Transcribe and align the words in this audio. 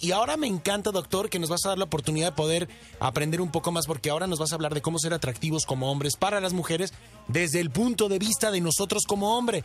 Y 0.00 0.12
ahora 0.12 0.36
me 0.36 0.46
encanta, 0.46 0.92
doctor, 0.92 1.28
que 1.28 1.40
nos 1.40 1.50
vas 1.50 1.66
a 1.66 1.70
dar 1.70 1.78
la 1.78 1.86
oportunidad 1.86 2.28
de 2.30 2.36
poder 2.36 2.68
aprender 3.00 3.40
un 3.40 3.50
poco 3.50 3.72
más, 3.72 3.88
porque 3.88 4.10
ahora 4.10 4.28
nos 4.28 4.38
vas 4.38 4.52
a 4.52 4.54
hablar 4.54 4.72
de 4.72 4.80
cómo 4.80 4.96
ser 5.00 5.12
atractivos 5.12 5.66
como 5.66 5.90
hombres 5.90 6.14
para 6.16 6.40
las 6.40 6.52
mujeres 6.52 6.94
desde 7.26 7.58
el 7.58 7.70
punto 7.70 8.08
de 8.08 8.20
vista 8.20 8.52
de 8.52 8.60
nosotros 8.60 9.06
como 9.08 9.36
hombre, 9.36 9.64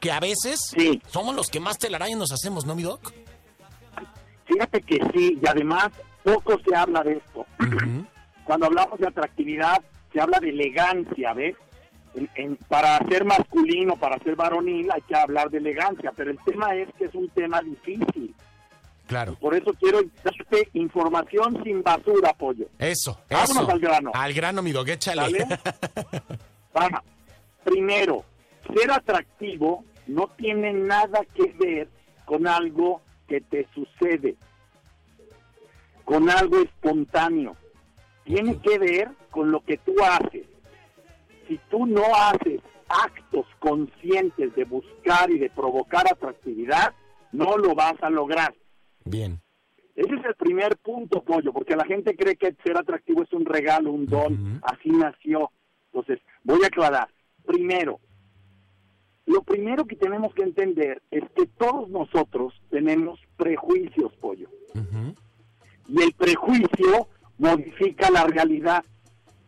que 0.00 0.12
a 0.12 0.20
veces 0.20 0.60
Sí. 0.76 1.00
somos 1.06 1.34
los 1.34 1.48
que 1.48 1.60
más 1.60 1.78
telarañas 1.78 2.18
nos 2.18 2.30
hacemos, 2.32 2.66
¿no, 2.66 2.74
mi 2.74 2.82
doc? 2.82 3.10
Fíjate 4.44 4.82
que 4.82 4.98
sí, 5.14 5.38
y 5.42 5.46
además 5.48 5.88
poco 6.22 6.58
se 6.62 6.76
habla 6.76 7.02
de 7.02 7.12
esto. 7.16 7.46
Cuando 8.44 8.66
hablamos 8.66 8.98
de 8.98 9.08
atractividad, 9.08 9.80
se 10.12 10.20
habla 10.20 10.40
de 10.40 10.50
elegancia, 10.50 11.32
¿ves? 11.32 11.56
En- 12.14 12.28
en- 12.34 12.56
para 12.68 12.98
ser 13.08 13.24
masculino, 13.24 13.96
para 13.96 14.18
ser 14.18 14.36
varonil, 14.36 14.90
hay 14.92 15.00
que 15.08 15.16
hablar 15.16 15.48
de 15.48 15.56
elegancia, 15.56 16.12
pero 16.14 16.32
el 16.32 16.38
tema 16.44 16.74
es 16.76 16.86
que 16.98 17.06
es 17.06 17.14
un 17.14 17.30
tema 17.30 17.62
difícil. 17.62 18.33
Claro. 19.06 19.34
Por 19.34 19.54
eso 19.54 19.72
quiero 19.78 20.00
darte 20.22 20.68
información 20.72 21.62
sin 21.62 21.82
basura, 21.82 22.32
pollo. 22.32 22.66
Eso, 22.78 23.20
Vámonos 23.30 23.62
eso. 23.64 23.70
al 23.70 23.80
grano. 23.80 24.10
Al 24.14 24.32
grano, 24.32 24.62
mi 24.62 24.72
doc, 24.72 24.88
échale. 24.88 25.22
¿Sale? 25.22 25.46
Va. 26.76 27.02
Primero, 27.64 28.24
ser 28.74 28.90
atractivo 28.90 29.84
no 30.06 30.28
tiene 30.36 30.72
nada 30.72 31.20
que 31.34 31.52
ver 31.58 31.88
con 32.24 32.46
algo 32.46 33.02
que 33.28 33.40
te 33.40 33.66
sucede, 33.74 34.36
con 36.04 36.28
algo 36.30 36.58
espontáneo. 36.60 37.56
Tiene 38.24 38.58
que 38.60 38.78
ver 38.78 39.10
con 39.30 39.50
lo 39.50 39.60
que 39.64 39.76
tú 39.78 39.94
haces. 40.02 40.46
Si 41.46 41.58
tú 41.70 41.86
no 41.86 42.02
haces 42.14 42.60
actos 42.88 43.46
conscientes 43.58 44.54
de 44.54 44.64
buscar 44.64 45.30
y 45.30 45.38
de 45.38 45.50
provocar 45.50 46.06
atractividad, 46.10 46.94
no 47.32 47.56
lo 47.58 47.74
vas 47.74 47.94
a 48.02 48.08
lograr. 48.10 48.54
Bien. 49.04 49.40
Ese 49.94 50.14
es 50.14 50.24
el 50.24 50.34
primer 50.34 50.76
punto, 50.78 51.22
pollo, 51.22 51.52
porque 51.52 51.76
la 51.76 51.84
gente 51.84 52.16
cree 52.16 52.36
que 52.36 52.56
ser 52.64 52.76
atractivo 52.76 53.22
es 53.22 53.32
un 53.32 53.44
regalo, 53.44 53.92
un 53.92 54.06
don, 54.06 54.60
así 54.64 54.90
nació. 54.90 55.50
Entonces, 55.92 56.18
voy 56.42 56.60
a 56.64 56.66
aclarar. 56.66 57.08
Primero, 57.46 58.00
lo 59.26 59.42
primero 59.42 59.84
que 59.84 59.96
tenemos 59.96 60.34
que 60.34 60.42
entender 60.42 61.00
es 61.10 61.22
que 61.36 61.46
todos 61.46 61.88
nosotros 61.88 62.54
tenemos 62.70 63.20
prejuicios, 63.36 64.12
pollo. 64.14 64.48
Y 65.86 66.02
el 66.02 66.12
prejuicio 66.14 67.08
modifica 67.38 68.10
la 68.10 68.26
realidad. 68.26 68.84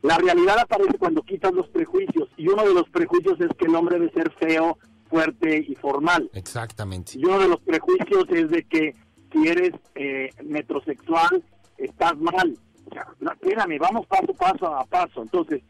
La 0.02 0.18
realidad 0.18 0.58
aparece 0.60 0.98
cuando 0.98 1.22
quitas 1.22 1.52
los 1.52 1.68
prejuicios. 1.68 2.28
Y 2.36 2.48
uno 2.48 2.62
de 2.66 2.74
los 2.74 2.88
prejuicios 2.90 3.40
es 3.40 3.48
que 3.58 3.66
el 3.66 3.74
hombre 3.74 3.98
debe 3.98 4.12
ser 4.12 4.30
feo, 4.32 4.78
fuerte 5.08 5.64
y 5.66 5.74
formal. 5.74 6.30
Exactamente. 6.34 7.18
Y 7.18 7.24
uno 7.24 7.38
de 7.40 7.48
los 7.48 7.60
prejuicios 7.60 8.24
es 8.30 8.50
de 8.50 8.62
que 8.64 8.94
si 9.36 9.48
eres 9.48 9.72
eh, 9.94 10.30
metrosexual, 10.44 11.42
estás 11.76 12.16
mal. 12.18 12.56
O 13.20 13.30
espérame, 13.32 13.78
vamos 13.78 14.06
paso, 14.06 14.32
paso 14.34 14.66
a 14.66 14.84
paso. 14.84 15.22
Entonces, 15.22 15.62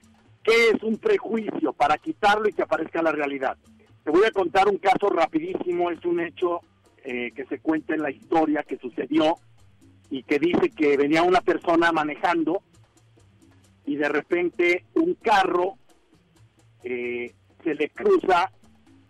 ¿qué 0.42 0.70
es 0.70 0.82
un 0.82 0.98
prejuicio? 0.98 1.72
Para 1.72 1.98
quitarlo 1.98 2.48
y 2.48 2.52
que 2.52 2.62
aparezca 2.62 3.02
la 3.02 3.12
realidad. 3.12 3.56
Te 4.04 4.10
voy 4.10 4.24
a 4.24 4.30
contar 4.30 4.68
un 4.68 4.78
caso 4.78 5.08
rapidísimo, 5.08 5.90
es 5.90 6.04
un 6.04 6.20
hecho 6.20 6.60
eh, 7.04 7.32
que 7.34 7.44
se 7.46 7.58
cuenta 7.58 7.94
en 7.94 8.02
la 8.02 8.10
historia 8.10 8.62
que 8.62 8.78
sucedió 8.78 9.36
y 10.10 10.22
que 10.22 10.38
dice 10.38 10.70
que 10.70 10.96
venía 10.96 11.22
una 11.22 11.40
persona 11.40 11.90
manejando 11.90 12.62
y 13.84 13.96
de 13.96 14.08
repente 14.08 14.84
un 14.94 15.14
carro 15.14 15.74
eh, 16.84 17.34
se 17.64 17.74
le 17.74 17.88
cruza 17.88 18.52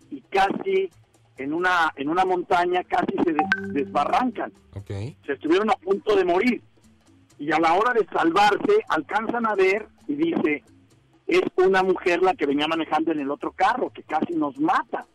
y 0.09 0.21
casi 0.21 0.89
en 1.37 1.53
una 1.53 1.91
en 1.95 2.09
una 2.09 2.25
montaña 2.25 2.83
casi 2.83 3.15
se 3.23 3.33
des- 3.33 3.73
desbarrancan. 3.73 4.51
Ok. 4.75 4.91
Se 5.25 5.33
estuvieron 5.33 5.69
a 5.69 5.73
punto 5.75 6.15
de 6.15 6.25
morir. 6.25 6.61
Y 7.39 7.51
a 7.51 7.59
la 7.59 7.73
hora 7.73 7.93
de 7.93 8.05
salvarse 8.07 8.83
alcanzan 8.89 9.45
a 9.45 9.53
ver 9.55 9.87
y 10.07 10.15
dice, 10.15 10.63
es 11.27 11.41
una 11.57 11.83
mujer 11.83 12.21
la 12.23 12.33
que 12.33 12.45
venía 12.47 12.67
manejando 12.67 13.11
en 13.11 13.19
el 13.19 13.29
otro 13.29 13.51
carro, 13.51 13.91
que 13.91 14.01
casi 14.03 14.33
nos 14.33 14.57
mata. 14.59 15.05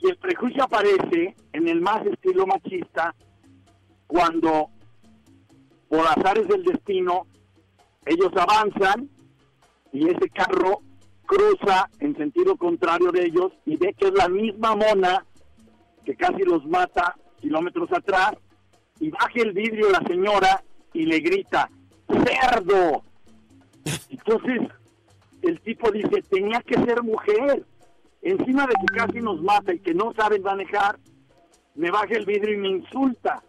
Y 0.00 0.08
el 0.08 0.16
prejuicio 0.18 0.62
aparece 0.64 1.34
en 1.52 1.68
el 1.68 1.80
más 1.80 2.04
estilo 2.06 2.46
machista 2.46 3.14
cuando 4.06 4.68
por 5.88 6.06
azares 6.06 6.46
del 6.48 6.62
destino 6.64 7.26
ellos 8.06 8.30
avanzan 8.36 9.08
y 9.92 10.08
ese 10.08 10.28
carro 10.30 10.80
cruza 11.32 11.88
en 12.00 12.14
sentido 12.16 12.56
contrario 12.56 13.10
de 13.10 13.24
ellos 13.24 13.52
y 13.64 13.76
ve 13.76 13.94
que 13.94 14.08
es 14.08 14.14
la 14.14 14.28
misma 14.28 14.76
mona 14.76 15.24
que 16.04 16.14
casi 16.14 16.42
los 16.42 16.64
mata 16.66 17.16
kilómetros 17.40 17.90
atrás 17.92 18.32
y 19.00 19.10
baja 19.10 19.30
el 19.36 19.52
vidrio 19.52 19.90
la 19.90 20.02
señora 20.06 20.62
y 20.92 21.06
le 21.06 21.20
grita 21.20 21.70
cerdo 22.06 23.02
entonces 24.10 24.60
el 25.40 25.60
tipo 25.60 25.90
dice 25.90 26.22
tenía 26.30 26.60
que 26.60 26.74
ser 26.84 27.02
mujer. 27.02 27.64
Encima 28.20 28.66
de 28.68 28.74
que 28.74 28.96
casi 28.96 29.20
nos 29.20 29.42
mata 29.42 29.74
y 29.74 29.80
que 29.80 29.94
no 29.94 30.12
saben 30.14 30.42
manejar 30.42 30.98
me 31.74 31.90
baja 31.90 32.14
el 32.14 32.24
vidrio 32.24 32.54
y 32.54 32.58
me 32.58 32.68
insulta. 32.68 33.42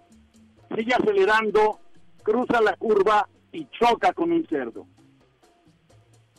Sigue 0.75 0.95
acelerando 0.95 1.79
cruza 2.23 2.61
la 2.61 2.75
curva 2.77 3.27
y 3.51 3.67
choca 3.67 4.13
con 4.13 4.31
un 4.31 4.47
cerdo 4.47 4.87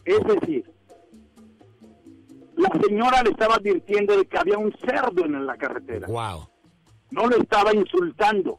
es 0.05 0.21
decir 0.25 0.74
la 2.57 2.71
señora 2.81 3.23
le 3.23 3.31
estaba 3.31 3.57
advirtiendo 3.57 4.17
de 4.17 4.27
que 4.27 4.39
había 4.39 4.59
un 4.59 4.73
cerdo 4.79 5.25
en 5.25 5.47
la 5.47 5.57
carretera 5.57 6.07
Wow. 6.07 6.49
no 7.11 7.27
lo 7.27 7.37
estaba 7.37 7.75
insultando, 7.75 8.59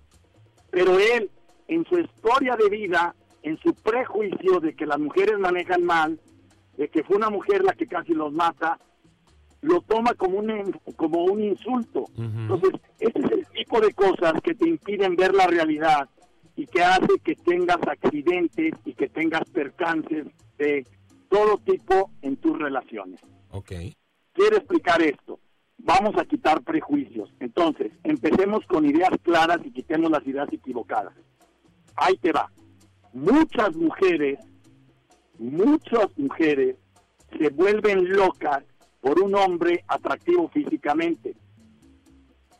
pero 0.69 0.97
él, 0.99 1.29
en 1.67 1.85
su 1.85 1.99
historia 1.99 2.55
de 2.55 2.69
vida, 2.69 3.15
en 3.43 3.57
su 3.59 3.73
prejuicio 3.73 4.59
de 4.59 4.75
que 4.75 4.85
las 4.85 4.99
mujeres 4.99 5.37
manejan 5.39 5.83
mal, 5.83 6.19
de 6.77 6.89
que 6.89 7.03
fue 7.03 7.17
una 7.17 7.29
mujer 7.29 7.63
la 7.63 7.73
que 7.73 7.87
casi 7.87 8.13
los 8.13 8.33
mata, 8.33 8.79
lo 9.61 9.81
toma 9.81 10.13
como 10.13 10.39
un, 10.39 10.71
como 10.95 11.25
un 11.25 11.41
insulto. 11.43 12.05
Entonces, 12.17 12.71
ese 12.99 13.19
es 13.19 13.31
el 13.31 13.47
tipo 13.47 13.79
de 13.79 13.93
cosas 13.93 14.33
que 14.43 14.53
te 14.53 14.67
impiden 14.67 15.15
ver 15.15 15.33
la 15.33 15.47
realidad 15.47 16.09
y 16.55 16.67
que 16.67 16.83
hace 16.83 17.19
que 17.23 17.35
tengas 17.35 17.79
accidentes 17.87 18.73
y 18.85 18.93
que 18.93 19.09
tengas 19.09 19.43
percances 19.49 20.27
de 20.57 20.85
todo 21.29 21.57
tipo 21.57 22.11
en 22.21 22.37
tus 22.37 22.57
relaciones 22.59 23.19
Ok. 23.55 23.71
quiero 24.33 24.57
explicar 24.57 25.01
esto. 25.01 25.39
Vamos 25.77 26.17
a 26.17 26.25
quitar 26.25 26.61
prejuicios. 26.61 27.33
Entonces, 27.39 27.93
empecemos 28.03 28.65
con 28.65 28.85
ideas 28.85 29.11
claras 29.21 29.59
y 29.63 29.71
quitemos 29.71 30.11
las 30.11 30.27
ideas 30.27 30.51
equivocadas. 30.51 31.13
Ahí 31.95 32.17
te 32.17 32.33
va. 32.33 32.51
Muchas 33.13 33.73
mujeres, 33.77 34.39
muchas 35.39 36.07
mujeres 36.17 36.75
se 37.37 37.49
vuelven 37.49 38.09
locas 38.11 38.63
por 38.99 39.21
un 39.21 39.35
hombre 39.35 39.85
atractivo 39.87 40.49
físicamente. 40.49 41.37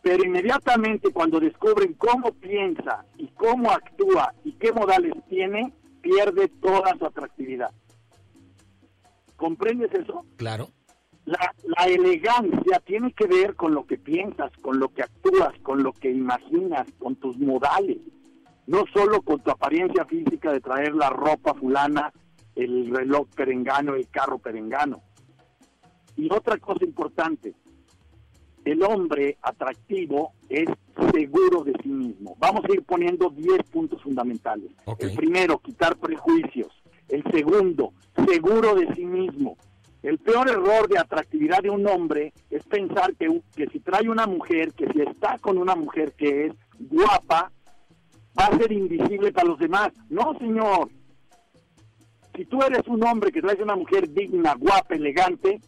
Pero 0.01 0.23
inmediatamente 0.23 1.11
cuando 1.11 1.41
descubren 1.41 1.93
cómo 1.95 2.31
piensa 2.31 3.05
y 3.17 3.27
cómo 3.29 3.69
actúa 3.71 4.33
y 4.45 4.53
qué 4.53 4.71
modales 4.71 5.13
tiene, 5.27 5.73
pierde 6.01 6.47
toda 6.61 6.95
su 6.97 7.05
atractividad. 7.05 7.71
¿Comprendes 9.35 9.91
eso? 9.93 10.25
Claro. 10.37 10.69
La, 11.25 11.53
la 11.63 11.85
elegancia 11.85 12.79
tiene 12.85 13.11
que 13.13 13.25
ver 13.27 13.55
con 13.55 13.73
lo 13.73 13.85
que 13.85 13.97
piensas, 13.97 14.51
con 14.61 14.79
lo 14.79 14.89
que 14.89 15.03
actúas, 15.03 15.57
con 15.63 15.81
lo 15.81 15.91
que 15.93 16.11
imaginas, 16.11 16.87
con 16.99 17.15
tus 17.15 17.37
modales. 17.37 17.97
No 18.67 18.83
solo 18.93 19.21
con 19.21 19.39
tu 19.41 19.51
apariencia 19.51 20.05
física 20.05 20.51
de 20.51 20.59
traer 20.59 20.93
la 20.93 21.09
ropa 21.09 21.53
fulana, 21.53 22.13
el 22.55 22.89
reloj 22.95 23.27
perengano, 23.35 23.95
el 23.95 24.07
carro 24.09 24.39
perengano. 24.39 25.01
Y 26.15 26.31
otra 26.31 26.57
cosa 26.57 26.85
importante, 26.85 27.53
el 28.63 28.81
hombre 28.83 29.37
atractivo 29.41 30.33
es 30.49 30.67
seguro 31.13 31.63
de 31.63 31.73
sí 31.83 31.89
mismo. 31.89 32.35
Vamos 32.39 32.63
a 32.65 32.73
ir 32.73 32.83
poniendo 32.83 33.29
10 33.29 33.63
puntos 33.71 34.01
fundamentales. 34.01 34.71
El 34.99 35.13
primero, 35.13 35.59
quitar 35.59 35.97
prejuicios. 35.97 36.69
El 37.09 37.23
segundo, 37.31 37.93
seguro 38.27 38.75
de 38.75 38.93
sí 38.95 39.05
mismo. 39.05 39.57
El 40.05 40.19
peor 40.19 40.47
error 40.47 40.87
de 40.87 40.99
atractividad 40.99 41.63
de 41.63 41.71
un 41.71 41.87
hombre 41.87 42.31
es 42.51 42.63
pensar 42.65 43.15
que, 43.15 43.41
que 43.55 43.65
si 43.69 43.79
trae 43.79 44.07
una 44.07 44.27
mujer, 44.27 44.71
que 44.73 44.85
si 44.93 45.01
está 45.01 45.39
con 45.39 45.57
una 45.57 45.75
mujer 45.75 46.13
que 46.13 46.45
es 46.45 46.53
guapa, 46.79 47.51
va 48.39 48.45
a 48.45 48.55
ser 48.55 48.71
invisible 48.71 49.31
para 49.31 49.47
los 49.47 49.57
demás. 49.57 49.89
No, 50.11 50.37
señor. 50.37 50.89
Si 52.35 52.45
tú 52.45 52.61
eres 52.61 52.87
un 52.87 53.03
hombre 53.03 53.31
que 53.31 53.41
traes 53.41 53.59
una 53.59 53.75
mujer 53.75 54.07
digna, 54.13 54.53
guapa, 54.53 54.93
elegante, 54.93 55.59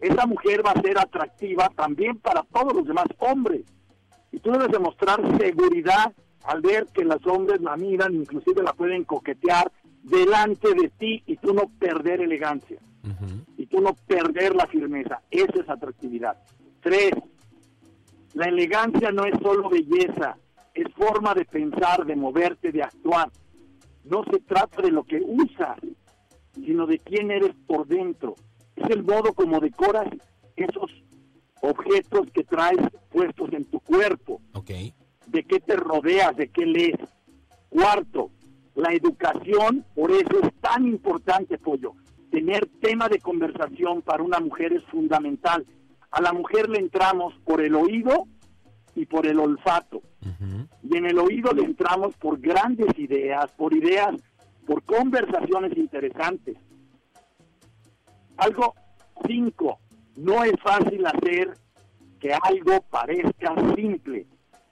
esa 0.00 0.24
mujer 0.24 0.64
va 0.64 0.70
a 0.70 0.80
ser 0.80 0.96
atractiva 0.98 1.68
también 1.76 2.16
para 2.16 2.44
todos 2.44 2.72
los 2.72 2.86
demás 2.86 3.08
hombres. 3.18 3.60
Y 4.32 4.38
tú 4.38 4.52
debes 4.52 4.70
demostrar 4.70 5.20
seguridad 5.38 6.14
al 6.44 6.62
ver 6.62 6.86
que 6.94 7.04
los 7.04 7.20
hombres 7.26 7.60
la 7.60 7.76
miran, 7.76 8.14
inclusive 8.14 8.62
la 8.62 8.72
pueden 8.72 9.04
coquetear 9.04 9.70
delante 10.02 10.72
de 10.72 10.88
ti 10.98 11.22
y 11.26 11.36
tú 11.36 11.52
no 11.52 11.68
perder 11.78 12.22
elegancia 12.22 12.80
tú 13.66 13.80
no 13.80 13.94
perder 14.06 14.54
la 14.54 14.66
firmeza. 14.66 15.22
Esa 15.30 15.60
es 15.62 15.68
atractividad. 15.68 16.36
Tres, 16.80 17.12
la 18.34 18.46
elegancia 18.46 19.10
no 19.10 19.24
es 19.24 19.38
solo 19.40 19.68
belleza, 19.68 20.36
es 20.74 20.92
forma 20.94 21.34
de 21.34 21.44
pensar, 21.44 22.04
de 22.04 22.16
moverte, 22.16 22.72
de 22.72 22.82
actuar. 22.82 23.30
No 24.04 24.24
se 24.30 24.40
trata 24.40 24.82
de 24.82 24.90
lo 24.90 25.04
que 25.04 25.20
usas, 25.20 25.78
sino 26.54 26.86
de 26.86 26.98
quién 26.98 27.30
eres 27.30 27.54
por 27.66 27.86
dentro. 27.86 28.34
Es 28.76 28.90
el 28.90 29.02
modo 29.02 29.32
como 29.32 29.58
decoras 29.58 30.08
esos 30.54 30.90
objetos 31.62 32.30
que 32.32 32.44
traes 32.44 32.78
puestos 33.10 33.52
en 33.52 33.64
tu 33.64 33.80
cuerpo. 33.80 34.40
Ok. 34.52 34.70
De 35.26 35.44
qué 35.44 35.60
te 35.60 35.76
rodeas, 35.76 36.36
de 36.36 36.48
qué 36.48 36.66
lees. 36.66 36.98
Cuarto, 37.68 38.30
la 38.74 38.92
educación, 38.92 39.84
por 39.94 40.10
eso 40.10 40.40
es 40.42 40.54
tan 40.60 40.86
importante, 40.86 41.58
Pollo. 41.58 41.94
Tener 42.30 42.66
tema 42.80 43.08
de 43.08 43.18
conversación 43.18 44.02
para 44.02 44.22
una 44.22 44.40
mujer 44.40 44.72
es 44.72 44.84
fundamental. 44.84 45.64
A 46.10 46.20
la 46.20 46.32
mujer 46.32 46.68
le 46.68 46.78
entramos 46.78 47.34
por 47.44 47.60
el 47.60 47.74
oído 47.74 48.26
y 48.94 49.06
por 49.06 49.26
el 49.26 49.38
olfato. 49.38 50.02
Y 50.82 50.96
en 50.96 51.06
el 51.06 51.18
oído 51.18 51.52
le 51.52 51.62
entramos 51.62 52.16
por 52.16 52.40
grandes 52.40 52.98
ideas, 52.98 53.50
por 53.52 53.74
ideas, 53.74 54.14
por 54.66 54.82
conversaciones 54.82 55.76
interesantes. 55.76 56.56
Algo 58.36 58.74
cinco, 59.26 59.78
no 60.16 60.44
es 60.44 60.54
fácil 60.62 61.06
hacer 61.06 61.56
que 62.20 62.32
algo 62.32 62.82
parezca 62.90 63.54
simple. 63.74 64.26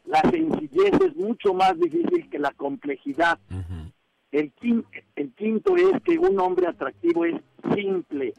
La 0.07 0.21
sencillez 0.31 0.93
es 1.05 1.17
mucho 1.17 1.55
más 1.55 1.79
difícil 1.79 2.29
que 2.29 2.39
la 2.39 2.53
complejidad. 2.53 3.39
El, 4.35 4.51
quinto, 4.53 4.89
el 5.15 5.33
quinto 5.35 5.77
es 5.77 6.03
que 6.03 6.19
un 6.19 6.41
hombre 6.41 6.67
atractivo 6.67 7.25
es 7.25 7.41
simple. 7.73 8.35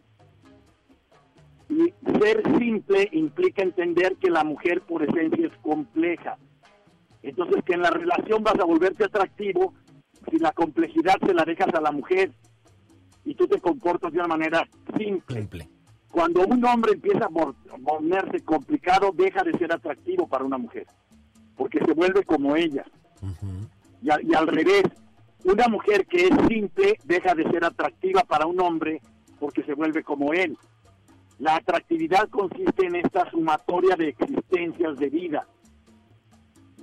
Y 1.69 1.93
ser 2.19 2.43
simple 2.59 3.07
implica 3.13 3.63
entender 3.63 4.17
que 4.17 4.29
la 4.29 4.43
mujer 4.43 4.81
por 4.81 5.03
esencia 5.03 5.47
es 5.47 5.53
compleja. 5.61 6.37
Entonces 7.23 7.63
que 7.63 7.73
en 7.73 7.81
la 7.81 7.91
relación 7.91 8.43
vas 8.43 8.59
a 8.59 8.65
volverte 8.65 9.05
atractivo 9.05 9.73
si 10.29 10.37
la 10.37 10.51
complejidad 10.51 11.15
se 11.25 11.33
la 11.33 11.45
dejas 11.45 11.73
a 11.73 11.81
la 11.81 11.93
mujer 11.93 12.29
y 13.23 13.33
tú 13.33 13.47
te 13.47 13.61
comportas 13.61 14.11
de 14.11 14.19
una 14.19 14.27
manera 14.27 14.67
simple. 14.97 15.47
Cuando 16.11 16.45
un 16.45 16.63
hombre 16.65 16.91
empieza 16.93 17.25
a 17.25 17.29
ponerse 17.29 18.41
complicado, 18.43 19.11
deja 19.13 19.43
de 19.43 19.57
ser 19.57 19.71
atractivo 19.71 20.27
para 20.27 20.43
una 20.43 20.57
mujer, 20.57 20.85
porque 21.55 21.79
se 21.79 21.93
vuelve 21.93 22.23
como 22.23 22.55
ella. 22.57 22.85
y, 24.01 24.07
y 24.29 24.35
al 24.35 24.47
revés, 24.47 24.83
una 25.45 25.67
mujer 25.67 26.07
que 26.07 26.27
es 26.27 26.33
simple 26.47 26.97
deja 27.05 27.35
de 27.35 27.43
ser 27.49 27.63
atractiva 27.63 28.23
para 28.23 28.47
un 28.47 28.59
hombre 28.59 29.01
porque 29.39 29.63
se 29.63 29.73
vuelve 29.73 30.03
como 30.03 30.33
él. 30.33 30.57
La 31.37 31.57
atractividad 31.57 32.29
consiste 32.29 32.87
en 32.87 32.95
esta 32.95 33.29
sumatoria 33.29 33.95
de 33.95 34.09
existencias 34.09 34.97
de 34.97 35.09
vida. 35.09 35.47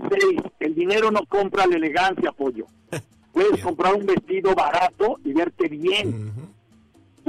Seis, 0.09 0.41
el 0.61 0.75
dinero 0.75 1.11
no 1.11 1.27
compra 1.27 1.67
la 1.67 1.77
elegancia, 1.77 2.33
pollo. 2.33 2.67
Puedes 3.33 3.63
comprar 3.63 3.95
un 3.95 4.07
vestido 4.07 4.55
barato 4.55 5.19
y 5.25 5.33
verte 5.33 5.69
bien. 5.69 6.33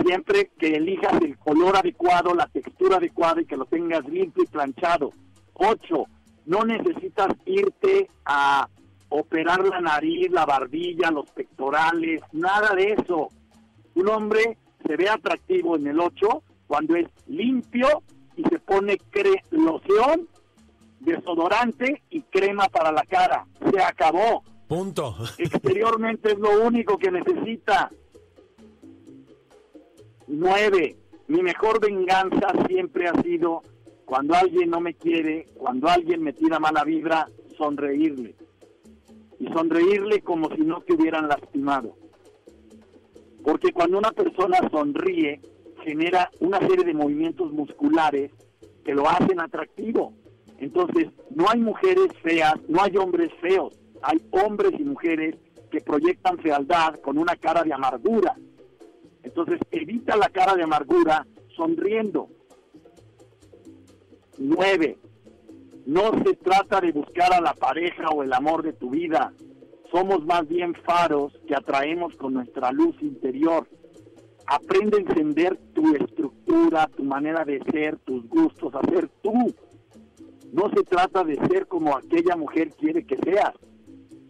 Siempre 0.06 0.52
que 0.58 0.76
elijas 0.76 1.20
el 1.22 1.38
color 1.38 1.78
adecuado, 1.78 2.34
la 2.36 2.48
textura 2.48 2.98
adecuada 2.98 3.42
y 3.42 3.46
que 3.46 3.58
lo 3.58 3.66
tengas 3.66 4.06
limpio 4.08 4.44
y 4.44 4.48
planchado. 4.48 5.12
Ocho, 5.54 6.06
no 6.46 6.64
necesitas 6.64 7.30
irte 7.46 8.10
a 8.26 8.68
operar 9.14 9.64
la 9.64 9.80
nariz, 9.80 10.32
la 10.32 10.46
barbilla, 10.46 11.12
los 11.12 11.30
pectorales, 11.30 12.22
nada 12.32 12.74
de 12.76 12.94
eso. 12.94 13.30
Un 13.94 14.10
hombre 14.10 14.58
se 14.86 14.96
ve 14.98 15.08
atractivo 15.08 15.76
en 15.76 15.88
el 15.88 16.00
8 16.00 16.44
cuando 16.66 16.96
es 16.96 17.08
limpio 17.28 18.02
y 18.36 18.44
se 18.44 18.58
pone 18.58 18.98
loción, 19.52 20.28
desodorante 21.00 22.02
y 22.10 22.22
crema 22.22 22.68
para 22.70 22.92
la 22.92 23.04
cara. 23.04 23.46
Se 23.72 23.80
acabó. 23.80 24.44
Punto. 24.68 25.16
Exteriormente 25.38 26.32
es 26.32 26.40
lo 26.40 26.66
único 26.66 26.98
que 26.98 27.12
necesita. 27.12 27.92
Nueve. 30.28 30.98
Mi 31.28 31.42
mejor 31.42 31.80
venganza 31.80 32.48
siempre 32.68 33.08
ha 33.08 33.22
sido 33.22 33.62
cuando 34.06 34.36
alguien 34.36 34.72
no 34.72 34.82
me 34.82 34.96
quiere, 34.96 35.48
cuando 35.56 35.88
alguien 35.88 36.22
me 36.22 36.34
tira 36.34 36.60
mala 36.60 36.84
vibra, 36.84 37.28
sonreírle. 37.58 38.36
Y 39.40 39.48
sonreírle 39.48 40.22
como 40.22 40.50
si 40.56 40.62
no 40.62 40.82
te 40.82 40.94
hubieran 40.94 41.28
lastimado. 41.28 41.96
Porque 43.44 43.72
cuando 43.74 43.98
una 43.98 44.12
persona 44.12 44.58
sonríe, 44.72 45.42
genera 45.84 46.32
una 46.40 46.60
serie 46.60 46.86
de 46.86 46.94
movimientos 46.94 47.52
musculares 47.52 48.32
que 48.86 48.94
lo 48.94 49.10
hacen 49.10 49.40
atractivo. 49.40 50.14
Entonces, 50.60 51.10
no 51.36 51.50
hay 51.50 51.60
mujeres 51.60 52.08
feas, 52.22 52.56
no 52.70 52.82
hay 52.82 52.96
hombres 52.98 53.30
feos, 53.42 53.78
hay 54.02 54.22
hombres 54.32 54.72
y 54.80 54.84
mujeres 54.84 55.36
que 55.72 55.82
proyectan 55.82 56.38
fealdad 56.40 56.96
con 57.02 57.18
una 57.18 57.36
cara 57.36 57.64
de 57.64 57.74
amargura. 57.74 58.36
Entonces, 59.24 59.60
evita 59.72 60.16
la 60.16 60.30
cara 60.30 60.56
de 60.56 60.64
amargura 60.64 61.26
sonriendo. 61.56 62.30
Nueve, 64.38 64.98
no 65.86 66.12
se 66.24 66.36
trata 66.36 66.80
de 66.80 66.92
buscar 66.92 67.34
a 67.34 67.42
la 67.42 67.54
pareja 67.54 68.10
o 68.10 68.24
el 68.24 68.32
amor 68.34 68.64
de 68.64 68.74
tu 68.74 68.90
vida. 68.90 69.34
Somos 69.92 70.26
más 70.26 70.48
bien 70.48 70.74
faros 70.86 71.34
que 71.48 71.56
atraemos 71.56 72.16
con 72.16 72.34
nuestra 72.34 72.72
luz 72.72 72.96
interior. 73.02 73.68
Aprende 74.48 74.98
a 74.98 75.02
encender 75.02 75.58
tu 75.74 75.96
estructura, 75.96 76.90
tu 76.96 77.04
manera 77.04 77.44
de 77.44 77.62
ser, 77.72 77.98
tus 78.00 78.28
gustos, 78.28 78.74
a 78.76 78.82
ser 78.90 79.10
tú. 79.22 79.54
No 80.54 80.70
se 80.70 80.84
trata 80.84 81.24
de 81.24 81.36
ser 81.48 81.68
como 81.68 81.96
aquella 81.96 82.36
mujer 82.36 82.72
quiere 82.72 83.06
que 83.06 83.18
seas. 83.18 83.54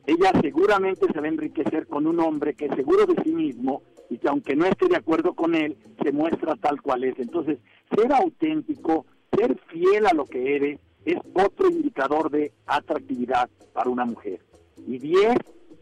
Ella 0.05 0.31
seguramente 0.41 1.05
se 1.11 1.19
va 1.19 1.25
a 1.25 1.29
enriquecer 1.29 1.88
con 1.88 2.07
un 2.07 2.19
hombre 2.19 2.55
que 2.55 2.65
es 2.65 2.75
seguro 2.75 3.05
de 3.05 3.21
sí 3.23 3.33
mismo 3.33 3.83
y 4.09 4.17
que 4.17 4.27
aunque 4.27 4.55
no 4.55 4.65
esté 4.65 4.88
de 4.88 4.97
acuerdo 4.97 5.33
con 5.33 5.55
él, 5.55 5.77
se 6.01 6.11
muestra 6.11 6.55
tal 6.55 6.81
cual 6.81 7.03
es. 7.03 7.17
Entonces, 7.19 7.59
ser 7.95 8.11
auténtico, 8.11 9.05
ser 9.38 9.57
fiel 9.69 10.05
a 10.05 10.13
lo 10.13 10.25
que 10.25 10.55
eres, 10.55 10.79
es 11.05 11.17
otro 11.33 11.69
indicador 11.69 12.29
de 12.29 12.53
atractividad 12.65 13.50
para 13.73 13.89
una 13.89 14.05
mujer. 14.05 14.39
Y 14.88 15.00
diez, 15.00 15.35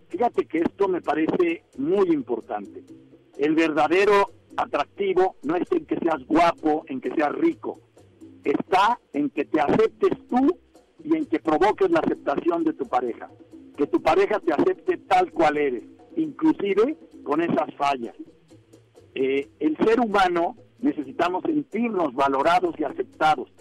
fíjate 0.09 0.45
que 0.45 0.59
esto 0.59 0.87
me 0.87 1.01
parece 1.01 1.63
muy 1.77 2.09
importante. 2.09 2.83
El 3.37 3.55
verdadero 3.55 4.31
atractivo 4.57 5.35
no 5.43 5.55
es 5.55 5.71
en 5.71 5.85
que 5.85 5.97
seas 5.97 6.25
guapo, 6.27 6.83
en 6.87 7.01
que 7.01 7.13
seas 7.13 7.31
rico. 7.33 7.79
Está 8.43 8.99
en 9.13 9.29
que 9.29 9.45
te 9.45 9.61
aceptes 9.61 10.17
tú 10.27 10.57
y 11.03 11.15
en 11.15 11.25
que 11.25 11.39
provoques 11.39 11.89
la 11.91 11.99
aceptación 11.99 12.63
de 12.63 12.73
tu 12.73 12.87
pareja. 12.87 13.29
Que 13.77 13.87
tu 13.87 14.01
pareja 14.01 14.39
te 14.39 14.53
acepte 14.53 14.97
tal 14.97 15.31
cual 15.31 15.57
eres, 15.57 15.83
inclusive 16.15 16.97
con 17.23 17.41
esas 17.41 17.73
fallas. 17.75 18.15
Eh, 19.13 19.49
el 19.59 19.77
ser 19.77 19.99
humano 19.99 20.55
necesitamos 20.79 21.43
sentirnos 21.43 22.13
valorados 22.13 22.75
y 22.77 22.83
aceptados. 22.83 23.51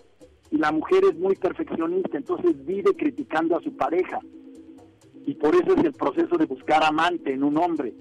La 0.60 0.72
mujer 0.72 1.04
es 1.10 1.18
muy 1.18 1.36
perfeccionista, 1.36 2.18
entonces 2.18 2.54
vive 2.66 2.94
criticando 2.94 3.56
a 3.56 3.62
su 3.62 3.74
pareja. 3.74 4.20
Y 5.24 5.34
por 5.34 5.54
eso 5.54 5.74
es 5.74 5.84
el 5.84 5.94
proceso 5.94 6.36
de 6.36 6.44
buscar 6.44 6.84
amante 6.84 7.32
en 7.32 7.42
un 7.42 7.56
hombre 7.56 7.94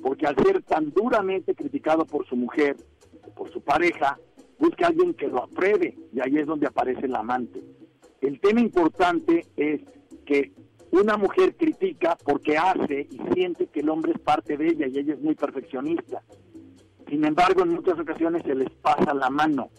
porque 0.00 0.26
al 0.26 0.36
ser 0.36 0.62
tan 0.62 0.92
duramente 0.92 1.54
criticado 1.54 2.04
por 2.04 2.24
su 2.28 2.36
mujer, 2.36 2.76
por 3.34 3.50
su 3.50 3.62
pareja, 3.62 4.18
busca 4.58 4.84
a 4.84 4.88
alguien 4.90 5.14
que 5.14 5.26
lo 5.26 5.42
apruebe 5.42 5.96
y 6.12 6.20
ahí 6.20 6.36
es 6.36 6.46
donde 6.46 6.66
aparece 6.66 7.06
el 7.06 7.16
amante. 7.16 7.64
El 8.20 8.38
tema 8.38 8.60
importante 8.60 9.46
es 9.56 9.80
que 10.26 10.52
una 10.92 11.16
mujer 11.16 11.56
critica 11.56 12.18
porque 12.22 12.58
hace 12.58 13.08
y 13.10 13.18
siente 13.32 13.66
que 13.66 13.80
el 13.80 13.88
hombre 13.88 14.12
es 14.12 14.20
parte 14.20 14.58
de 14.58 14.68
ella 14.68 14.86
y 14.86 14.98
ella 14.98 15.14
es 15.14 15.20
muy 15.20 15.34
perfeccionista. 15.34 16.22
Sin 17.08 17.24
embargo, 17.24 17.62
en 17.62 17.70
muchas 17.70 17.98
ocasiones 17.98 18.42
se 18.44 18.54
les 18.54 18.70
pasa 18.82 19.14
la 19.14 19.30
mano. 19.30 19.70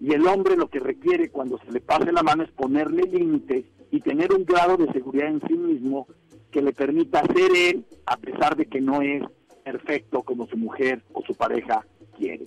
Y 0.00 0.12
el 0.12 0.26
hombre 0.26 0.56
lo 0.56 0.68
que 0.68 0.78
requiere 0.78 1.30
cuando 1.30 1.58
se 1.58 1.72
le 1.72 1.80
pase 1.80 2.12
la 2.12 2.22
mano 2.22 2.42
es 2.42 2.50
ponerle 2.50 3.02
límites 3.04 3.64
y 3.90 4.00
tener 4.00 4.32
un 4.32 4.44
grado 4.44 4.76
de 4.76 4.92
seguridad 4.92 5.28
en 5.28 5.40
sí 5.46 5.54
mismo 5.54 6.06
que 6.50 6.62
le 6.62 6.72
permita 6.72 7.22
ser 7.24 7.50
él 7.54 7.84
a 8.06 8.16
pesar 8.16 8.56
de 8.56 8.66
que 8.66 8.80
no 8.80 9.02
es 9.02 9.22
perfecto 9.64 10.22
como 10.22 10.46
su 10.46 10.56
mujer 10.56 11.02
o 11.12 11.22
su 11.22 11.34
pareja 11.34 11.84
quiere. 12.16 12.44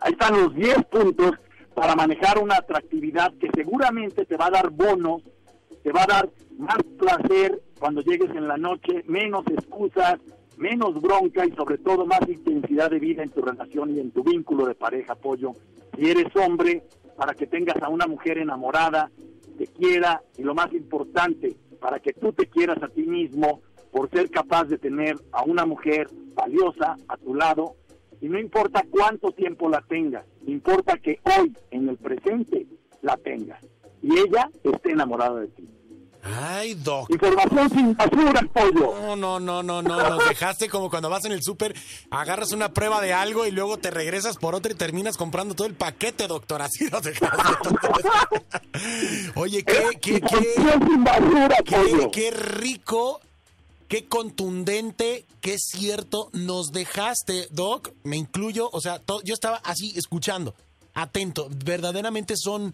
Ahí 0.00 0.12
están 0.12 0.40
los 0.40 0.54
10 0.54 0.84
puntos 0.84 1.32
para 1.74 1.94
manejar 1.94 2.38
una 2.38 2.56
atractividad 2.56 3.32
que 3.38 3.50
seguramente 3.54 4.24
te 4.24 4.36
va 4.36 4.46
a 4.46 4.50
dar 4.50 4.70
bonos, 4.70 5.22
te 5.82 5.90
va 5.92 6.04
a 6.04 6.06
dar 6.06 6.30
más 6.58 6.78
placer 6.98 7.60
cuando 7.78 8.02
llegues 8.02 8.30
en 8.30 8.46
la 8.46 8.56
noche, 8.56 9.02
menos 9.06 9.44
excusas, 9.48 10.20
menos 10.56 11.00
bronca 11.00 11.44
y 11.44 11.52
sobre 11.52 11.78
todo 11.78 12.06
más 12.06 12.20
intensidad 12.28 12.90
de 12.90 12.98
vida 12.98 13.22
en 13.22 13.30
tu 13.30 13.42
relación 13.42 13.94
y 13.94 14.00
en 14.00 14.10
tu 14.10 14.22
vínculo 14.22 14.66
de 14.66 14.74
pareja, 14.74 15.14
apoyo. 15.14 15.52
Si 15.96 16.10
eres 16.10 16.34
hombre, 16.36 16.82
para 17.16 17.34
que 17.34 17.46
tengas 17.46 17.80
a 17.82 17.88
una 17.88 18.06
mujer 18.06 18.38
enamorada, 18.38 19.10
te 19.58 19.66
quiera 19.66 20.22
y 20.36 20.42
lo 20.42 20.54
más 20.54 20.72
importante, 20.72 21.54
para 21.80 22.00
que 22.00 22.12
tú 22.12 22.32
te 22.32 22.46
quieras 22.46 22.82
a 22.82 22.88
ti 22.88 23.02
mismo 23.02 23.60
por 23.92 24.10
ser 24.10 24.30
capaz 24.30 24.64
de 24.64 24.78
tener 24.78 25.16
a 25.32 25.44
una 25.44 25.64
mujer 25.64 26.08
valiosa 26.34 26.96
a 27.06 27.16
tu 27.16 27.34
lado 27.34 27.76
y 28.20 28.28
no 28.28 28.40
importa 28.40 28.84
cuánto 28.90 29.30
tiempo 29.32 29.68
la 29.68 29.82
tengas, 29.82 30.24
importa 30.46 30.96
que 30.96 31.20
hoy, 31.38 31.52
en 31.70 31.88
el 31.88 31.96
presente, 31.96 32.66
la 33.02 33.16
tengas 33.16 33.62
y 34.02 34.18
ella 34.18 34.50
esté 34.62 34.92
enamorada 34.92 35.40
de 35.40 35.48
ti. 35.48 35.63
Ay, 36.24 36.74
doc. 36.74 37.10
Información 37.10 37.70
sin 37.70 37.94
basura, 37.94 38.40
pollo. 38.52 38.94
No, 38.94 39.14
no, 39.14 39.38
no, 39.38 39.62
no, 39.62 39.82
no. 39.82 40.08
Nos 40.08 40.28
dejaste 40.28 40.70
como 40.70 40.88
cuando 40.88 41.10
vas 41.10 41.24
en 41.26 41.32
el 41.32 41.42
súper, 41.42 41.74
agarras 42.10 42.52
una 42.52 42.72
prueba 42.72 43.02
de 43.02 43.12
algo 43.12 43.46
y 43.46 43.50
luego 43.50 43.76
te 43.76 43.90
regresas 43.90 44.38
por 44.38 44.54
otra 44.54 44.72
y 44.72 44.74
terminas 44.74 45.18
comprando 45.18 45.54
todo 45.54 45.66
el 45.66 45.74
paquete, 45.74 46.26
doctor. 46.26 46.62
Así 46.62 46.86
nos 46.86 47.02
dejaste. 47.02 47.68
Oye, 49.34 49.64
qué, 49.64 49.98
qué, 50.00 50.20
qué, 50.20 50.54
Información 50.56 50.88
sin 50.88 51.04
basura, 51.04 51.56
qué, 51.62 52.08
qué 52.10 52.30
rico, 52.30 53.20
qué 53.88 54.06
contundente, 54.06 55.26
qué 55.42 55.58
cierto 55.58 56.30
nos 56.32 56.72
dejaste, 56.72 57.48
doc. 57.50 57.90
Me 58.02 58.16
incluyo, 58.16 58.70
o 58.72 58.80
sea, 58.80 59.02
yo 59.24 59.34
estaba 59.34 59.58
así 59.58 59.92
escuchando, 59.94 60.54
atento. 60.94 61.48
Verdaderamente 61.50 62.34
son 62.38 62.72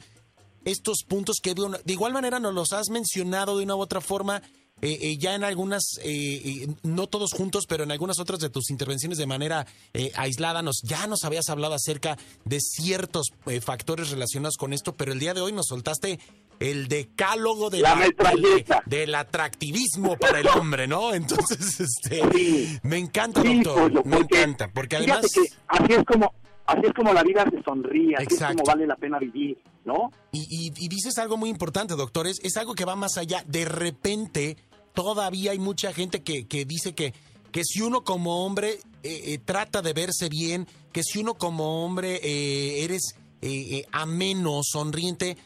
estos 0.65 1.05
puntos 1.07 1.37
que 1.43 1.55
de, 1.55 1.63
una- 1.63 1.79
de 1.85 1.93
igual 1.93 2.13
manera 2.13 2.39
nos 2.41 2.55
los 2.55 2.73
has 2.73 2.89
mencionado 2.91 3.57
de 3.59 3.65
una 3.65 3.77
u 3.77 3.81
otra 3.81 4.01
forma. 4.01 4.43
eh, 4.83 4.97
eh, 5.03 5.19
ya 5.19 5.35
en 5.35 5.45
algunas, 5.45 5.99
eh, 6.03 6.65
eh, 6.65 6.69
no 6.85 7.07
todos 7.07 7.33
juntos, 7.35 7.67
pero 7.69 7.85
en 7.85 7.91
algunas 7.93 8.19
otras 8.19 8.41
de 8.41 8.49
tus 8.49 8.71
intervenciones 8.71 9.19
de 9.19 9.27
manera 9.27 9.67
eh, 9.93 10.11
aislada, 10.17 10.63
nos, 10.63 10.81
ya 10.83 11.07
nos 11.07 11.25
habías 11.25 11.51
hablado 11.51 11.75
acerca 11.75 12.17
de 12.47 12.61
ciertos 12.61 13.27
eh, 13.45 13.61
factores 13.61 14.09
relacionados 14.11 14.57
con 14.57 14.73
esto, 14.73 14.97
pero 14.97 15.13
el 15.13 15.19
día 15.21 15.35
de 15.35 15.43
hoy 15.43 15.53
nos 15.53 15.67
soltaste 15.67 16.19
el 16.61 16.89
decálogo 16.89 17.69
de 17.69 17.81
La 17.81 17.91
del- 17.95 18.09
metralleta. 18.09 18.83
del 18.87 19.15
atractivismo 19.15 20.17
para 20.17 20.41
el 20.41 20.49
hombre, 20.49 20.87
¿no? 20.87 21.13
Entonces, 21.15 21.79
este, 21.81 22.23
Sí. 22.33 22.79
me 22.83 22.97
encanta, 22.97 23.43
Sí, 23.43 23.61
doctor, 23.63 23.83
pollo, 23.93 24.03
me 24.07 24.17
porque 24.17 24.37
encanta, 24.41 24.71
porque 24.73 24.97
además... 24.97 25.21
que 25.31 25.41
así 25.69 25.93
es 25.93 26.05
como 26.07 26.33
así 26.67 26.81
es 26.87 26.93
como 26.95 27.13
la 27.13 27.23
vida 27.25 27.45
se 27.51 27.61
sonríe, 27.65 28.15
así 28.15 28.25
Exacto. 28.25 28.55
es 28.55 28.61
como 28.63 28.65
vale 28.65 28.87
la 28.87 28.97
pena 28.97 29.19
vivir, 29.19 29.59
¿no? 29.85 30.11
Y, 30.33 30.41
y- 30.51 30.73
y 30.77 30.89
dices 30.89 31.19
algo 31.19 31.37
muy 31.37 31.51
importante, 31.51 31.95
doctores, 31.95 32.39
es 32.43 32.57
algo 32.57 32.75
que 32.75 32.85
va 32.85 32.97
más 32.97 33.17
allá. 33.19 33.45
De 33.47 33.65
repente, 33.65 34.57
todavía 34.95 35.53
hay 35.53 35.59
mucha 35.59 35.93
gente 35.93 36.23
que, 36.23 36.47
que 36.47 36.65
dice 36.65 36.95
que, 36.95 37.15
que 37.53 37.65
si 37.65 37.81
uno 37.81 38.05
como 38.05 38.45
hombre 38.45 38.81
eh, 39.03 39.23
eh, 39.33 39.39
trata 39.45 39.83
de 39.83 39.93
verse 39.93 40.29
bien, 40.29 40.67
que 40.93 41.03
si 41.03 41.19
uno 41.21 41.35
como 41.35 41.85
hombre 41.85 42.21
eh, 42.23 42.85
eres 42.85 43.15
eh, 43.43 43.87
ameno, 43.93 44.61
sonriente, 44.63 45.37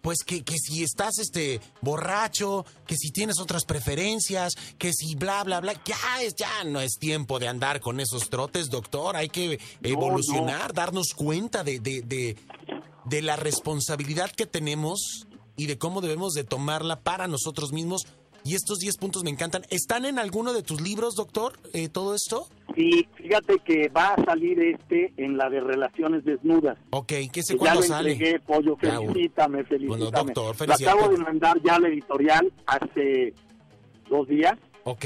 pues 0.00 0.24
que, 0.24 0.42
que 0.42 0.56
si 0.58 0.82
estás 0.82 1.18
este 1.18 1.60
borracho, 1.80 2.64
que 2.86 2.96
si 2.96 3.10
tienes 3.12 3.38
otras 3.38 3.64
preferencias, 3.64 4.54
que 4.78 4.92
si 4.92 5.14
bla 5.14 5.44
bla 5.44 5.60
bla, 5.60 5.74
ya 5.84 6.22
es, 6.22 6.34
ya 6.34 6.64
no 6.64 6.80
es 6.80 6.98
tiempo 6.98 7.38
de 7.38 7.46
andar 7.46 7.80
con 7.80 8.00
esos 8.00 8.28
trotes, 8.28 8.68
doctor. 8.70 9.14
Hay 9.16 9.28
que 9.28 9.60
evolucionar, 9.82 10.72
darnos 10.72 11.14
cuenta 11.14 11.62
de, 11.62 11.78
de, 11.78 12.02
de, 12.02 12.36
de 13.04 13.22
la 13.22 13.36
responsabilidad 13.36 14.30
que 14.30 14.46
tenemos 14.46 15.26
y 15.56 15.66
de 15.66 15.78
cómo 15.78 16.00
debemos 16.00 16.32
de 16.34 16.44
tomarla 16.44 17.00
para 17.00 17.28
nosotros 17.28 17.72
mismos. 17.72 18.06
Y 18.44 18.56
estos 18.56 18.80
10 18.80 18.96
puntos 18.96 19.22
me 19.22 19.30
encantan. 19.30 19.62
¿Están 19.70 20.04
en 20.04 20.18
alguno 20.18 20.52
de 20.52 20.62
tus 20.64 20.80
libros, 20.80 21.14
doctor, 21.14 21.52
eh, 21.74 21.88
todo 21.88 22.14
esto? 22.16 22.48
Y 22.74 23.06
fíjate 23.14 23.58
que 23.64 23.88
va 23.88 24.14
a 24.14 24.24
salir 24.24 24.58
este 24.60 25.12
en 25.16 25.36
la 25.36 25.48
de 25.48 25.60
relaciones 25.60 26.24
desnudas. 26.24 26.76
Ok, 26.90 27.12
¿qué 27.32 27.42
sé 27.44 27.52
Que 27.52 27.58
ya 27.58 27.58
cuándo 27.58 27.80
lo 27.82 27.86
sale? 27.86 28.12
entregué, 28.12 28.40
pollo, 28.40 28.76
felicítame, 28.76 29.62
felicítame. 29.64 30.10
doctor, 30.10 30.46
Lo 30.48 30.54
felicidades. 30.54 30.98
acabo 30.98 31.12
de 31.16 31.18
mandar 31.22 31.56
ya 31.64 31.76
a 31.76 31.80
la 31.80 31.88
editorial 31.88 32.52
hace 32.66 33.32
dos 34.10 34.26
días. 34.26 34.54
Ok. 34.84 35.04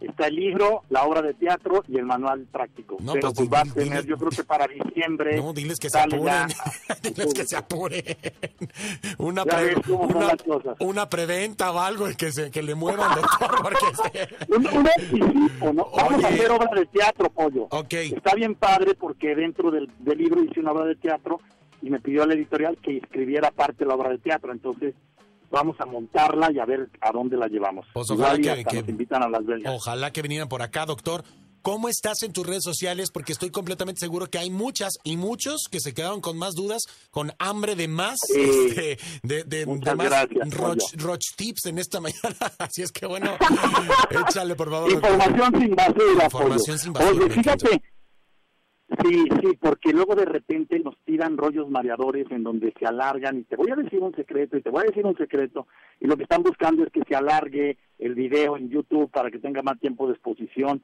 Está 0.00 0.28
el 0.28 0.36
libro, 0.36 0.82
la 0.90 1.04
obra 1.04 1.22
de 1.22 1.34
teatro 1.34 1.82
y 1.88 1.96
el 1.98 2.04
manual 2.04 2.46
práctico. 2.52 2.96
No, 3.00 3.14
Pero 3.14 3.32
pues, 3.32 3.48
pues 3.48 3.52
va 3.52 3.60
a 3.68 3.74
tener, 3.74 4.06
yo 4.06 4.16
creo 4.16 4.30
que 4.30 4.44
para 4.44 4.66
diciembre. 4.68 5.36
No, 5.36 5.52
diles 5.52 5.78
que 5.80 5.90
se 5.90 5.98
apuren. 5.98 6.24
ya 6.24 6.44
a 6.44 6.94
diles 7.02 7.34
que 7.34 7.44
se 7.44 7.56
apuren. 7.56 8.04
Una, 9.18 9.44
pre- 9.44 9.74
una, 9.88 10.32
una 10.80 11.08
preventa 11.08 11.72
o 11.72 11.78
algo 11.80 12.06
que, 12.16 12.30
se, 12.32 12.50
que 12.50 12.62
le 12.62 12.74
muevan, 12.74 13.10
doctor, 13.14 13.50
porque 13.62 13.86
este- 13.92 14.54
Un, 14.54 14.66
un 14.66 14.86
anticipo, 14.88 15.72
¿no? 15.72 15.88
Vamos 15.90 16.12
a 16.12 16.16
Oye. 16.16 16.26
hacer 16.26 16.50
obra 16.50 16.70
de 16.74 16.86
teatro, 16.86 17.30
pollo. 17.30 17.66
Ok. 17.70 17.92
Está 17.94 18.34
bien 18.34 18.54
padre 18.54 18.94
porque 18.94 19.34
dentro 19.34 19.70
del, 19.70 19.90
del 19.98 20.18
libro 20.18 20.42
hice 20.42 20.60
una 20.60 20.72
obra 20.72 20.84
de 20.86 20.94
teatro 20.96 21.40
y 21.82 21.90
me 21.90 22.00
pidió 22.00 22.22
a 22.22 22.26
la 22.26 22.34
editorial 22.34 22.78
que 22.82 22.98
escribiera 22.98 23.50
parte 23.50 23.84
de 23.84 23.86
la 23.88 23.94
obra 23.94 24.10
de 24.10 24.18
teatro. 24.18 24.52
Entonces 24.52 24.94
vamos 25.50 25.76
a 25.80 25.86
montarla 25.86 26.50
y 26.52 26.58
a 26.58 26.64
ver 26.64 26.88
a 27.00 27.10
dónde 27.12 27.36
la 27.36 27.46
llevamos. 27.48 27.86
Pues 27.92 28.10
ojalá 28.10 28.38
Igual 28.38 28.42
que- 28.42 28.50
hasta 28.50 28.70
que- 28.70 28.80
nos 28.80 28.88
invitan 28.88 29.22
a 29.22 29.28
Las 29.28 29.44
Vegas. 29.46 29.72
Ojalá 29.74 30.12
que 30.12 30.22
vinieran 30.22 30.48
por 30.48 30.62
acá, 30.62 30.86
doctor. 30.86 31.24
¿Cómo 31.60 31.88
estás 31.88 32.22
en 32.22 32.32
tus 32.32 32.46
redes 32.46 32.62
sociales? 32.62 33.10
Porque 33.12 33.32
estoy 33.32 33.50
completamente 33.50 33.98
seguro 34.00 34.28
que 34.28 34.38
hay 34.38 34.48
muchas 34.48 34.94
y 35.02 35.16
muchos 35.16 35.64
que 35.70 35.80
se 35.80 35.92
quedaron 35.92 36.20
con 36.20 36.38
más 36.38 36.54
dudas, 36.54 36.82
con 37.10 37.32
hambre 37.40 37.74
de 37.74 37.88
más, 37.88 38.16
este, 38.30 38.96
de, 39.24 39.42
de- 39.44 39.66
Muchas 39.66 39.84
de 39.92 39.96
más 39.96 40.06
gracias, 40.08 40.50
roch, 40.54 40.78
roch 40.94 41.20
tips 41.36 41.66
en 41.66 41.78
esta 41.78 42.00
mañana. 42.00 42.36
Así 42.58 42.82
es 42.82 42.92
que 42.92 43.06
bueno, 43.06 43.32
échale 44.28 44.54
por 44.54 44.70
favor. 44.70 44.92
doctor. 44.92 45.10
Información 45.12 45.60
sin 45.60 45.74
basura, 45.76 46.24
Información 46.24 46.66
pollo. 46.66 46.78
sin 46.78 46.92
basura, 46.92 47.24
Oye, 47.24 47.30
fíjate. 47.34 47.82
Sí, 49.04 49.24
sí, 49.42 49.58
porque 49.60 49.92
luego 49.92 50.14
de 50.14 50.24
repente 50.24 50.78
nos 50.80 50.96
tiran 51.04 51.36
rollos 51.36 51.68
mareadores 51.68 52.26
en 52.30 52.42
donde 52.42 52.72
se 52.78 52.86
alargan 52.86 53.38
y 53.38 53.44
te 53.44 53.54
voy 53.54 53.70
a 53.70 53.76
decir 53.76 54.00
un 54.00 54.14
secreto 54.14 54.56
y 54.56 54.62
te 54.62 54.70
voy 54.70 54.80
a 54.80 54.86
decir 54.86 55.04
un 55.04 55.16
secreto 55.16 55.66
y 56.00 56.06
lo 56.06 56.16
que 56.16 56.22
están 56.22 56.42
buscando 56.42 56.84
es 56.84 56.90
que 56.90 57.02
se 57.06 57.14
alargue 57.14 57.76
el 57.98 58.14
video 58.14 58.56
en 58.56 58.70
YouTube 58.70 59.10
para 59.10 59.30
que 59.30 59.40
tenga 59.40 59.60
más 59.62 59.78
tiempo 59.78 60.06
de 60.06 60.14
exposición 60.14 60.82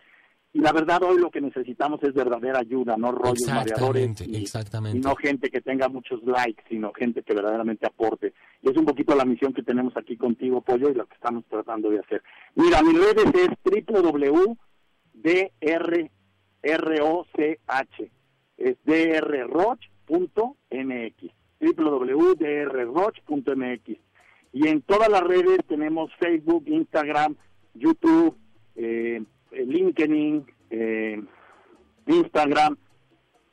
y 0.52 0.60
la 0.60 0.72
verdad 0.72 1.02
hoy 1.02 1.18
lo 1.18 1.30
que 1.30 1.40
necesitamos 1.40 2.00
es 2.02 2.12
verdadera 2.12 2.60
ayuda, 2.60 2.96
no 2.96 3.10
rollos 3.10 3.48
mareadores 3.48 4.10
Exactamente, 4.10 4.24
y, 4.38 4.42
exactamente. 4.42 4.98
y 4.98 5.00
no 5.00 5.16
gente 5.16 5.50
que 5.50 5.62
tenga 5.62 5.88
muchos 5.88 6.22
likes, 6.24 6.62
sino 6.68 6.92
gente 6.92 7.22
que 7.22 7.34
verdaderamente 7.34 7.86
aporte. 7.86 8.34
Y 8.62 8.70
es 8.70 8.76
un 8.76 8.84
poquito 8.84 9.16
la 9.16 9.24
misión 9.24 9.52
que 9.52 9.64
tenemos 9.64 9.96
aquí 9.96 10.16
contigo, 10.16 10.60
Pollo, 10.60 10.90
y 10.90 10.94
lo 10.94 11.06
que 11.06 11.14
estamos 11.14 11.44
tratando 11.46 11.90
de 11.90 11.98
hacer. 11.98 12.22
Mira, 12.54 12.82
mi 12.82 12.92
redes 12.92 13.24
es 13.34 13.48
www.drroch, 16.64 17.28
es 18.56 18.76
drroch.mx, 18.84 20.04
www.drroch.mx. 21.60 22.40
Y 24.52 24.68
en 24.68 24.82
todas 24.82 25.08
las 25.08 25.22
redes 25.22 25.58
tenemos 25.66 26.12
Facebook, 26.18 26.62
Instagram, 26.66 27.34
YouTube, 27.74 28.36
eh, 28.76 29.22
eh, 29.50 29.66
LinkedIn, 29.66 30.46
eh, 30.70 31.20
Instagram 32.06 32.76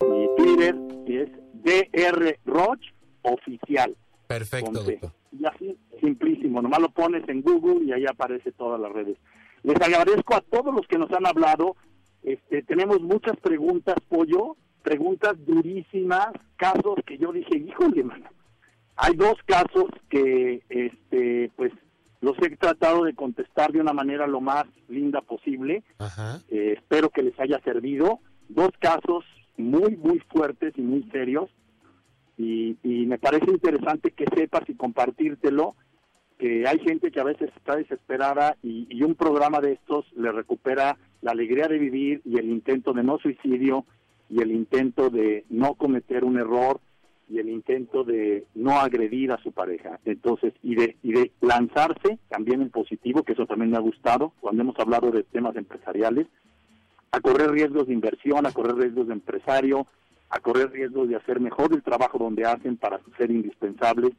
y 0.01 0.27
Twitter, 0.37 0.75
y 1.07 1.17
es 1.17 1.29
DR 1.53 2.37
Roch 2.45 2.81
Oficial. 3.23 3.95
Perfecto. 4.27 4.83
Y 5.31 5.45
así, 5.45 5.77
simplísimo, 5.99 6.61
nomás 6.61 6.81
lo 6.81 6.89
pones 6.91 7.27
en 7.29 7.41
Google 7.41 7.85
y 7.85 7.93
ahí 7.93 8.05
aparece 8.05 8.51
todas 8.51 8.79
las 8.79 8.91
redes. 8.91 9.17
Les 9.63 9.79
agradezco 9.81 10.35
a 10.35 10.41
todos 10.41 10.73
los 10.73 10.87
que 10.87 10.97
nos 10.97 11.11
han 11.11 11.25
hablado. 11.25 11.75
Este, 12.23 12.63
tenemos 12.63 13.01
muchas 13.01 13.37
preguntas, 13.37 13.95
Pollo, 14.07 14.55
preguntas 14.83 15.33
durísimas, 15.45 16.29
casos 16.55 16.95
que 17.05 17.17
yo 17.17 17.31
dije, 17.31 17.57
híjole, 17.57 18.03
mano. 18.03 18.29
Hay 18.95 19.15
dos 19.15 19.35
casos 19.45 19.85
que, 20.09 20.61
este, 20.69 21.51
pues, 21.55 21.71
los 22.19 22.37
he 22.43 22.55
tratado 22.55 23.05
de 23.05 23.15
contestar 23.15 23.71
de 23.71 23.81
una 23.81 23.93
manera 23.93 24.27
lo 24.27 24.41
más 24.41 24.65
linda 24.87 25.21
posible. 25.21 25.83
Ajá. 25.97 26.39
Eh, 26.49 26.75
espero 26.77 27.09
que 27.09 27.23
les 27.23 27.39
haya 27.39 27.59
servido. 27.63 28.19
Dos 28.49 28.69
casos 28.79 29.25
muy, 29.57 29.95
muy 29.97 30.19
fuertes 30.31 30.73
y 30.77 30.81
muy 30.81 31.03
serios. 31.11 31.49
Y, 32.37 32.77
y 32.83 33.05
me 33.07 33.17
parece 33.17 33.49
interesante 33.49 34.11
que 34.11 34.25
sepas 34.35 34.69
y 34.69 34.75
compartírtelo, 34.75 35.75
que 36.41 36.67
hay 36.67 36.79
gente 36.79 37.11
que 37.11 37.19
a 37.19 37.23
veces 37.23 37.51
está 37.55 37.75
desesperada 37.75 38.57
y, 38.63 39.03
un 39.03 39.13
programa 39.13 39.61
de 39.61 39.73
estos 39.73 40.05
le 40.15 40.31
recupera 40.31 40.97
la 41.21 41.33
alegría 41.33 41.67
de 41.67 41.77
vivir 41.77 42.21
y 42.25 42.39
el 42.39 42.49
intento 42.49 42.93
de 42.93 43.03
no 43.03 43.19
suicidio 43.19 43.85
y 44.27 44.41
el 44.41 44.49
intento 44.51 45.11
de 45.11 45.45
no 45.51 45.75
cometer 45.75 46.23
un 46.23 46.39
error 46.39 46.79
y 47.29 47.37
el 47.37 47.47
intento 47.47 48.03
de 48.03 48.47
no 48.55 48.79
agredir 48.79 49.31
a 49.31 49.37
su 49.37 49.51
pareja. 49.51 49.99
Entonces, 50.03 50.53
y 50.63 50.73
de, 50.73 50.97
y 51.03 51.13
de 51.13 51.31
lanzarse 51.41 52.17
también 52.27 52.63
en 52.63 52.71
positivo, 52.71 53.21
que 53.21 53.33
eso 53.33 53.45
también 53.45 53.69
me 53.69 53.77
ha 53.77 53.81
gustado, 53.81 54.33
cuando 54.41 54.63
hemos 54.63 54.79
hablado 54.79 55.11
de 55.11 55.21
temas 55.21 55.55
empresariales, 55.55 56.25
a 57.11 57.19
correr 57.19 57.51
riesgos 57.51 57.85
de 57.85 57.93
inversión, 57.93 58.47
a 58.47 58.51
correr 58.51 58.77
riesgos 58.77 59.07
de 59.07 59.13
empresario, 59.13 59.85
a 60.31 60.39
correr 60.39 60.71
riesgos 60.71 61.07
de 61.07 61.17
hacer 61.17 61.39
mejor 61.39 61.71
el 61.71 61.83
trabajo 61.83 62.17
donde 62.17 62.45
hacen 62.45 62.77
para 62.77 62.99
ser 63.17 63.29
indispensables. 63.29 64.13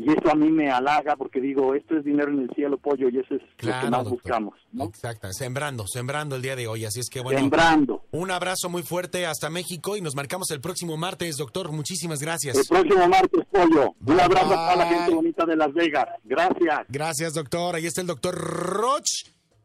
Y 0.00 0.08
eso 0.12 0.30
a 0.30 0.36
mí 0.36 0.48
me 0.52 0.70
halaga 0.70 1.16
porque 1.16 1.40
digo, 1.40 1.74
esto 1.74 1.96
es 1.96 2.04
dinero 2.04 2.30
en 2.30 2.38
el 2.42 2.50
cielo, 2.54 2.78
pollo, 2.78 3.08
y 3.08 3.18
eso 3.18 3.34
es 3.34 3.42
lo 3.42 3.72
que 3.80 3.90
más 3.90 3.90
doctor. 3.90 4.10
buscamos, 4.12 4.54
¿no? 4.70 4.84
Exacto, 4.84 5.26
sembrando, 5.32 5.88
sembrando 5.88 6.36
el 6.36 6.42
día 6.42 6.54
de 6.54 6.68
hoy. 6.68 6.84
Así 6.84 7.00
es 7.00 7.08
que 7.10 7.20
bueno, 7.20 7.40
Sembrando. 7.40 8.04
un 8.12 8.30
abrazo 8.30 8.68
muy 8.68 8.84
fuerte 8.84 9.26
hasta 9.26 9.50
México 9.50 9.96
y 9.96 10.00
nos 10.00 10.14
marcamos 10.14 10.52
el 10.52 10.60
próximo 10.60 10.96
martes, 10.96 11.36
doctor. 11.36 11.72
Muchísimas 11.72 12.20
El 12.20 12.26
gracias. 12.26 12.68
próximo 12.68 13.08
martes, 13.08 13.44
pollo. 13.50 13.92
Un 14.06 14.20
abrazo 14.20 14.56
a 14.56 14.76
la 14.76 14.86
gente 14.86 15.14
bonita 15.14 15.44
de 15.44 15.56
Las 15.56 15.74
Vegas. 15.74 16.06
Gracias. 16.22 16.78
Gracias, 16.88 17.34
doctor. 17.34 17.74
Ahí 17.74 17.86
está 17.86 18.00
el 18.00 18.06
doctor 18.06 18.36
Roch. 18.36 19.08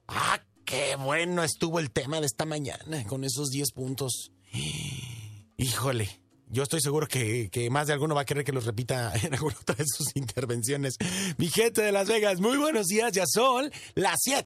Ah, 0.07 0.39
qué 0.65 0.95
bueno 0.97 1.43
estuvo 1.43 1.79
el 1.79 1.91
tema 1.91 2.19
de 2.19 2.25
esta 2.25 2.45
mañana 2.45 3.03
con 3.07 3.23
esos 3.23 3.49
10 3.51 3.71
puntos. 3.71 4.31
Híjole, 5.57 6.09
yo 6.53 6.61
estoy 6.61 6.81
seguro 6.81 7.07
que, 7.07 7.49
que, 7.51 7.71
más 7.71 7.87
de 7.87 7.93
alguno 7.93 8.13
va 8.13 8.21
a 8.21 8.25
querer 8.25 8.43
que 8.43 8.51
los 8.51 8.65
repita 8.65 9.11
en 9.23 9.33
alguna 9.33 9.55
otra 9.59 9.75
de 9.75 9.85
sus 9.87 10.15
intervenciones. 10.15 10.95
Mi 11.37 11.49
gente 11.49 11.81
de 11.81 11.91
Las 11.91 12.07
Vegas, 12.07 12.39
muy 12.39 12.57
buenos 12.57 12.85
días, 12.85 13.11
ya 13.11 13.23
son 13.25 13.71
las 13.95 14.19
7 14.21 14.41